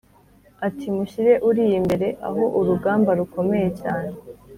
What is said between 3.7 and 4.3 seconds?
cyane